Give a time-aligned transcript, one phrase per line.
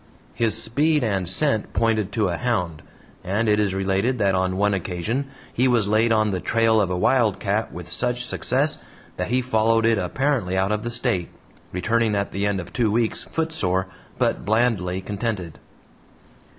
[0.33, 2.81] His speed and scent pointed to a "hound,"
[3.23, 6.89] and it is related that on one occasion he was laid on the trail of
[6.89, 8.79] a wildcat with such success
[9.17, 11.29] that he followed it apparently out of the State,
[11.71, 13.85] returning at the end of two weeks footsore,
[14.17, 15.59] but blandly contented.